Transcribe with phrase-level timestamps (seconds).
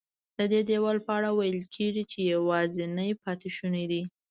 [0.37, 4.01] ددې دیوال په اړه ویل کېږي چې یوازینی پاتې شونی دی.